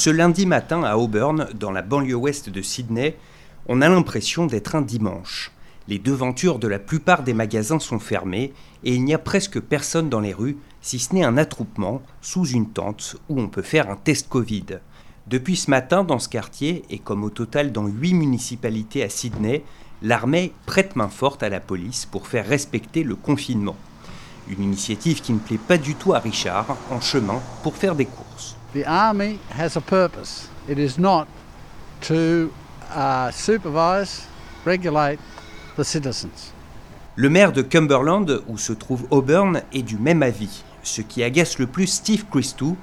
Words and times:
Ce 0.00 0.08
lundi 0.08 0.46
matin 0.46 0.82
à 0.82 0.96
Auburn, 0.96 1.48
dans 1.52 1.72
la 1.72 1.82
banlieue 1.82 2.14
ouest 2.14 2.48
de 2.48 2.62
Sydney, 2.62 3.18
on 3.68 3.82
a 3.82 3.88
l'impression 3.90 4.46
d'être 4.46 4.74
un 4.74 4.80
dimanche. 4.80 5.52
Les 5.88 5.98
devantures 5.98 6.58
de 6.58 6.68
la 6.68 6.78
plupart 6.78 7.22
des 7.22 7.34
magasins 7.34 7.78
sont 7.78 7.98
fermées 7.98 8.54
et 8.82 8.94
il 8.94 9.04
n'y 9.04 9.12
a 9.12 9.18
presque 9.18 9.60
personne 9.60 10.08
dans 10.08 10.20
les 10.20 10.32
rues, 10.32 10.56
si 10.80 10.98
ce 10.98 11.14
n'est 11.14 11.22
un 11.22 11.36
attroupement 11.36 12.00
sous 12.22 12.46
une 12.46 12.70
tente 12.70 13.16
où 13.28 13.38
on 13.38 13.48
peut 13.48 13.60
faire 13.60 13.90
un 13.90 13.96
test 13.96 14.30
Covid. 14.30 14.78
Depuis 15.26 15.56
ce 15.56 15.70
matin, 15.70 16.02
dans 16.02 16.18
ce 16.18 16.30
quartier, 16.30 16.82
et 16.88 16.98
comme 16.98 17.22
au 17.22 17.28
total 17.28 17.70
dans 17.70 17.86
huit 17.86 18.14
municipalités 18.14 19.02
à 19.02 19.10
Sydney, 19.10 19.64
l'armée 20.00 20.54
prête 20.64 20.96
main 20.96 21.10
forte 21.10 21.42
à 21.42 21.50
la 21.50 21.60
police 21.60 22.06
pour 22.06 22.26
faire 22.26 22.48
respecter 22.48 23.02
le 23.02 23.16
confinement. 23.16 23.76
Une 24.48 24.62
initiative 24.62 25.20
qui 25.20 25.34
ne 25.34 25.40
plaît 25.40 25.58
pas 25.58 25.76
du 25.76 25.94
tout 25.94 26.14
à 26.14 26.20
Richard, 26.20 26.78
en 26.90 27.02
chemin 27.02 27.42
pour 27.62 27.76
faire 27.76 27.94
des 27.94 28.06
courses. 28.06 28.56
The 28.72 28.86
army 28.86 29.40
has 29.50 29.76
a 29.76 29.80
purpose. 29.80 30.48
It 30.68 30.78
is 30.78 30.96
not 30.96 31.26
to 32.02 32.52
uh, 32.94 33.32
supervise, 33.32 34.28
regulate 34.64 35.18
the 35.76 35.82
citizens. 35.82 36.52
Le 37.16 37.28
maire 37.28 37.50
de 37.50 37.62
Cumberland, 37.62 38.42
où 38.46 38.56
se 38.56 38.72
trouve 38.72 39.08
Auburn, 39.10 39.62
est 39.72 39.82
du 39.82 39.98
même 39.98 40.22
avis. 40.22 40.62
Ce 40.84 41.02
qui 41.02 41.24
agace 41.24 41.58
le 41.58 41.66
plus 41.66 41.88
Steve 41.88 42.26
Christou, 42.30 42.76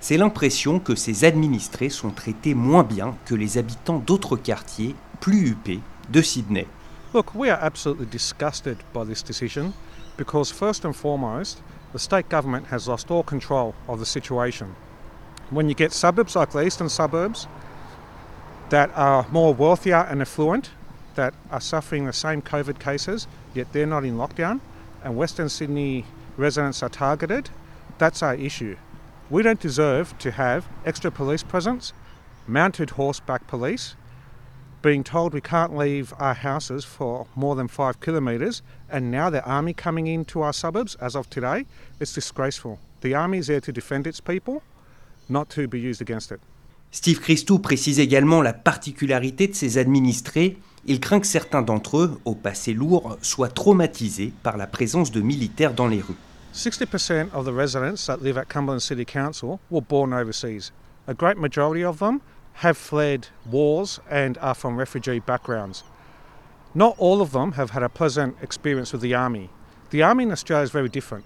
c'est 0.00 0.18
l'impression 0.18 0.78
que 0.78 0.94
ses 0.94 1.24
administrés 1.24 1.88
sont 1.88 2.10
traités 2.10 2.52
moins 2.54 2.84
bien 2.84 3.16
que 3.24 3.34
les 3.34 3.56
habitants 3.56 3.98
d'autres 3.98 4.36
quartiers 4.36 4.94
plus 5.20 5.48
huppés 5.48 5.80
de 6.10 6.20
Sydney. 6.20 6.66
Look, 7.14 7.34
we 7.34 7.48
are 7.48 7.58
absolutely 7.62 8.06
disgusted 8.06 8.76
by 8.92 9.06
this 9.06 9.22
decision 9.24 9.72
because, 10.18 10.52
first 10.52 10.84
and 10.84 10.92
foremost, 10.92 11.62
the 11.94 11.98
state 11.98 12.28
government 12.28 12.66
has 12.70 12.86
lost 12.86 13.10
all 13.10 13.22
control 13.22 13.72
of 13.88 13.98
the 13.98 14.06
situation. 14.06 14.66
When 15.50 15.68
you 15.68 15.74
get 15.74 15.92
suburbs 15.92 16.36
like 16.36 16.52
the 16.52 16.64
eastern 16.64 16.88
suburbs 16.88 17.48
that 18.68 18.90
are 18.94 19.26
more 19.30 19.52
wealthier 19.52 20.06
and 20.08 20.20
affluent, 20.20 20.70
that 21.16 21.34
are 21.50 21.60
suffering 21.60 22.06
the 22.06 22.12
same 22.12 22.40
COVID 22.40 22.78
cases, 22.78 23.26
yet 23.52 23.72
they're 23.72 23.84
not 23.84 24.04
in 24.04 24.16
lockdown, 24.16 24.60
and 25.02 25.16
Western 25.16 25.48
Sydney 25.48 26.04
residents 26.36 26.84
are 26.84 26.88
targeted, 26.88 27.50
that's 27.98 28.22
our 28.22 28.36
issue. 28.36 28.76
We 29.28 29.42
don't 29.42 29.60
deserve 29.60 30.16
to 30.18 30.30
have 30.30 30.68
extra 30.86 31.10
police 31.10 31.42
presence, 31.42 31.92
mounted 32.46 32.90
horseback 32.90 33.48
police, 33.48 33.96
being 34.82 35.04
told 35.04 35.34
we 35.34 35.40
can't 35.40 35.76
leave 35.76 36.14
our 36.18 36.34
houses 36.34 36.84
for 36.84 37.26
more 37.34 37.56
than 37.56 37.66
five 37.66 38.00
kilometres, 38.00 38.62
and 38.88 39.10
now 39.10 39.28
the 39.30 39.44
army 39.44 39.74
coming 39.74 40.06
into 40.06 40.42
our 40.42 40.52
suburbs 40.52 40.94
as 40.96 41.16
of 41.16 41.28
today, 41.28 41.66
it's 41.98 42.14
disgraceful. 42.14 42.78
The 43.00 43.14
army 43.14 43.38
is 43.38 43.48
there 43.48 43.60
to 43.60 43.72
defend 43.72 44.06
its 44.06 44.20
people, 44.20 44.62
not 45.30 45.48
to 45.54 45.66
be 45.68 45.78
used 45.78 46.02
against 46.02 46.30
it. 46.30 46.40
Steve 46.92 47.20
Christou 47.20 47.60
précise 47.60 48.00
également 48.00 48.42
la 48.42 48.52
particularité 48.52 49.46
de 49.46 49.54
ses 49.54 49.78
administrés. 49.78 50.58
Il 50.86 50.98
craint 50.98 51.20
que 51.20 51.26
certains 51.26 51.62
d'entre 51.62 51.98
eux, 51.98 52.20
au 52.24 52.34
passé 52.34 52.72
lourd, 52.72 53.16
soient 53.22 53.48
traumatisés 53.48 54.32
par 54.42 54.56
la 54.56 54.66
présence 54.66 55.12
de 55.12 55.20
militaires 55.20 55.74
dans 55.74 55.86
les 55.86 56.00
rues. 56.00 56.16
60% 56.52 57.28
of 57.32 57.44
the 57.44 57.52
residents 57.52 58.06
that 58.06 58.22
live 58.22 58.36
at 58.36 58.46
Cumberland 58.48 58.80
City 58.80 59.04
Council 59.04 59.60
were 59.70 59.80
born 59.80 60.12
overseas. 60.12 60.72
A 61.06 61.14
great 61.14 61.38
majority 61.38 61.84
of 61.84 61.98
them 61.98 62.20
have 62.54 62.76
fled 62.76 63.28
wars 63.46 64.00
and 64.10 64.36
are 64.40 64.54
from 64.54 64.76
refugee 64.76 65.20
backgrounds. 65.20 65.84
Not 66.74 66.96
all 66.98 67.20
of 67.20 67.30
them 67.30 67.52
have 67.52 67.70
had 67.70 67.82
a 67.82 67.88
pleasant 67.88 68.36
experience 68.42 68.92
with 68.92 69.00
the 69.00 69.14
army. 69.14 69.50
The 69.90 70.02
army 70.02 70.24
in 70.24 70.32
Australia 70.32 70.64
is 70.64 70.70
very 70.70 70.88
different. 70.88 71.24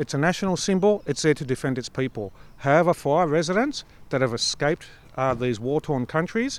It's 0.00 0.14
a 0.14 0.18
national 0.18 0.56
symbol, 0.56 1.02
it's 1.06 1.20
there 1.20 1.34
to 1.34 1.44
defend 1.44 1.76
its 1.76 1.90
people. 1.90 2.32
However, 2.56 2.94
for 2.94 3.20
our 3.20 3.28
residents 3.28 3.84
that 4.08 4.22
have 4.22 4.32
escaped 4.32 4.86
uh, 5.14 5.34
these 5.34 5.60
war 5.60 5.82
torn 5.82 6.06
countries, 6.06 6.58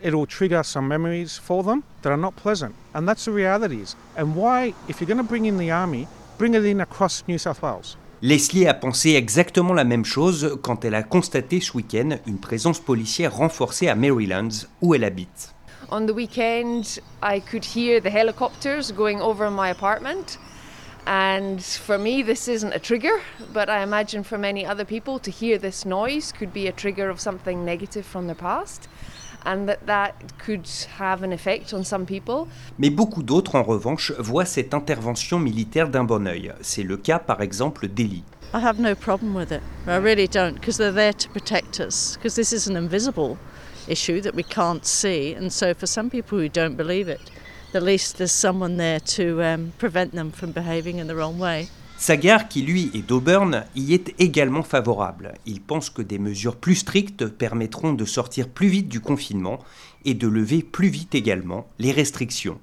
it 0.00 0.14
will 0.14 0.26
trigger 0.26 0.62
some 0.62 0.86
memories 0.86 1.36
for 1.36 1.64
them 1.64 1.82
that 2.02 2.12
are 2.12 2.16
not 2.16 2.36
pleasant. 2.36 2.76
And 2.94 3.08
that's 3.08 3.24
the 3.24 3.32
realities. 3.32 3.96
And 4.16 4.36
why, 4.36 4.74
if 4.86 5.00
you're 5.00 5.08
going 5.08 5.16
to 5.16 5.24
bring 5.24 5.46
in 5.46 5.58
the 5.58 5.72
army, 5.72 6.06
bring 6.38 6.54
it 6.54 6.64
in 6.64 6.80
across 6.80 7.24
New 7.26 7.36
South 7.36 7.62
Wales. 7.62 7.96
Leslie 8.22 8.68
a 8.68 8.74
pensé 8.74 9.16
exactement 9.16 9.74
la 9.74 9.82
même 9.82 10.04
chose 10.04 10.56
quand 10.62 10.84
elle 10.84 10.94
a 10.94 11.02
constaté 11.02 11.60
ce 11.60 11.76
week-end 11.76 12.10
une 12.28 12.38
présence 12.38 12.78
policière 12.78 13.34
renforcée 13.34 13.88
à 13.88 13.96
Maryland, 13.96 14.50
où 14.80 14.94
elle 14.94 15.02
habite. 15.02 15.52
On 15.90 16.06
the 16.06 16.14
weekend, 16.14 17.00
I 17.24 17.40
could 17.40 17.64
hear 17.64 18.00
the 18.00 18.10
helicopters 18.10 18.92
going 18.92 19.20
over 19.20 19.50
my 19.50 19.68
apartment. 19.68 20.38
And 21.06 21.62
for 21.62 21.98
me, 21.98 22.22
this 22.22 22.48
isn't 22.48 22.72
a 22.72 22.80
trigger, 22.80 23.20
but 23.52 23.70
I 23.70 23.82
imagine 23.82 24.24
for 24.24 24.38
many 24.38 24.66
other 24.66 24.84
people, 24.84 25.20
to 25.20 25.30
hear 25.30 25.56
this 25.56 25.84
noise 25.84 26.32
could 26.32 26.52
be 26.52 26.66
a 26.66 26.72
trigger 26.72 27.08
of 27.08 27.20
something 27.20 27.64
negative 27.64 28.04
from 28.04 28.26
their 28.26 28.34
past. 28.34 28.88
And 29.44 29.68
that, 29.68 29.86
that 29.86 30.36
could 30.38 30.68
have 30.98 31.22
an 31.22 31.32
effect 31.32 31.72
on 31.72 31.84
some 31.84 32.04
people. 32.06 32.48
Mais 32.78 32.90
beaucoup 32.90 33.22
d'autres, 33.22 33.54
en 33.54 33.62
revanche, 33.62 34.10
voient 34.18 34.44
cette 34.44 34.74
intervention 34.74 35.38
militaire 35.38 35.88
d'un 35.88 36.02
bon 36.02 36.26
œil. 36.26 36.52
C'est 36.62 36.82
le 36.82 36.96
cas, 36.96 37.20
par 37.20 37.40
exemple, 37.40 37.86
d'Eli. 37.86 38.24
I 38.52 38.58
have 38.58 38.80
no 38.80 38.96
problem 38.96 39.36
with 39.36 39.52
it. 39.52 39.62
I 39.86 39.98
really 39.98 40.26
don't, 40.26 40.54
because 40.54 40.78
they're 40.78 40.90
there 40.90 41.12
to 41.12 41.28
protect 41.28 41.78
us. 41.78 42.16
Because 42.16 42.34
this 42.34 42.52
is 42.52 42.66
an 42.66 42.76
invisible 42.76 43.38
issue 43.86 44.20
that 44.22 44.34
we 44.34 44.42
can't 44.42 44.84
see, 44.84 45.32
and 45.32 45.52
so 45.52 45.72
for 45.72 45.86
some 45.86 46.10
people 46.10 46.38
who 46.38 46.48
don't 46.48 46.76
believe 46.76 47.08
it, 47.08 47.30
at 47.76 47.82
least 47.82 48.16
there's 48.16 48.32
someone 48.32 48.76
there 48.76 49.00
to 49.00 49.42
um, 49.42 49.72
prevent 49.78 50.12
them 50.12 50.30
from 50.32 50.50
behaving 50.52 50.98
in 50.98 51.06
the 51.06 51.14
wrong 51.14 51.38
way. 51.38 51.68
Sagar, 51.98 52.48
qui 52.48 52.62
lui 52.62 52.90
est 52.94 53.06
d'Auburn, 53.06 53.64
y 53.74 53.94
est 53.94 54.14
également 54.18 54.62
favorable. 54.62 55.32
Il 55.46 55.60
pense 55.60 55.88
que 55.88 56.02
des 56.02 56.18
mesures 56.18 56.56
plus 56.56 56.74
strictes 56.76 57.26
permettront 57.26 57.94
de 57.94 58.04
sortir 58.04 58.48
plus 58.48 58.68
vite 58.68 58.88
du 58.88 59.00
confinement 59.00 59.60
et 60.04 60.14
de 60.14 60.28
lever 60.28 60.62
plus 60.62 60.88
vite 60.88 61.14
également 61.14 61.66
les 61.78 61.92
restrictions. 61.92 62.58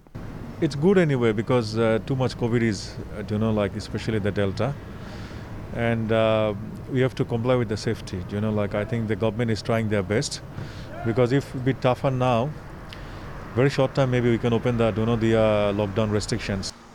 It's 0.61 0.75
good 0.75 0.97
anyway 0.97 1.33
because 1.33 1.77
uh, 1.77 1.99
too 2.05 2.15
much 2.15 2.35
COVID 2.35 2.61
is, 2.61 2.95
uh, 3.17 3.23
you 3.29 3.37
know, 3.37 3.51
like 3.51 3.75
especially 3.75 4.19
the 4.19 4.31
Delta, 4.31 4.73
and 5.75 6.11
uh, 6.11 6.53
we 6.91 7.01
have 7.01 7.15
to 7.15 7.25
comply 7.25 7.55
with 7.55 7.69
the 7.69 7.75
safety. 7.75 8.17
You 8.31 8.39
know, 8.39 8.51
like 8.51 8.75
I 8.75 8.85
think 8.85 9.07
the 9.07 9.15
government 9.15 9.51
is 9.51 9.61
trying 9.61 9.89
their 9.89 10.03
best 10.03 10.41
because 11.05 11.33
if 11.33 11.53
we 11.65 11.73
tougher 11.73 12.11
now, 12.11 12.49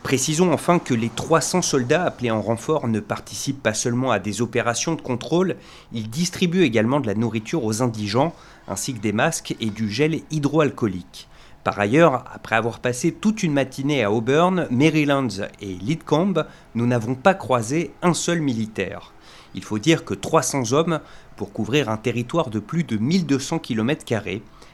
Précisons 0.03 0.51
enfin 0.51 0.77
que 0.77 0.93
les 0.93 1.07
300 1.07 1.61
soldats 1.61 2.03
appelés 2.03 2.31
en 2.31 2.41
renfort 2.41 2.89
ne 2.89 2.99
participent 2.99 3.63
pas 3.63 3.73
seulement 3.73 4.11
à 4.11 4.19
des 4.19 4.41
opérations 4.41 4.95
de 4.95 5.01
contrôle, 5.01 5.55
ils 5.93 6.09
distribuent 6.09 6.63
également 6.65 6.99
de 6.99 7.07
la 7.07 7.15
nourriture 7.15 7.63
aux 7.63 7.81
indigents, 7.81 8.35
ainsi 8.67 8.93
que 8.93 8.99
des 8.99 9.13
masques 9.13 9.55
et 9.61 9.69
du 9.69 9.89
gel 9.89 10.19
hydroalcoolique. 10.31 11.29
Par 11.63 11.79
ailleurs, 11.79 12.25
après 12.33 12.57
avoir 12.57 12.79
passé 12.79 13.13
toute 13.13 13.41
une 13.41 13.53
matinée 13.53 14.03
à 14.03 14.11
Auburn, 14.11 14.67
Maryland 14.69 15.29
et 15.61 15.75
Lidcombe, 15.75 16.45
nous 16.75 16.87
n'avons 16.87 17.15
pas 17.15 17.35
croisé 17.35 17.93
un 18.01 18.13
seul 18.13 18.41
militaire. 18.41 19.13
Il 19.55 19.63
faut 19.63 19.79
dire 19.79 20.03
que 20.03 20.13
300 20.13 20.73
hommes 20.73 20.99
pour 21.37 21.53
couvrir 21.53 21.87
un 21.87 21.95
territoire 21.95 22.49
de 22.49 22.59
plus 22.59 22.83
de 22.83 22.97
1200 22.97 23.59
km, 23.59 24.03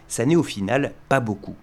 ça 0.07 0.25
n'est 0.25 0.35
au 0.35 0.41
final 0.41 0.93
pas 1.09 1.19
beaucoup. 1.19 1.55